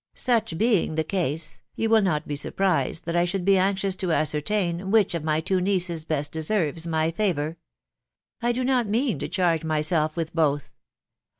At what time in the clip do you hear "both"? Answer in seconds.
10.33-10.73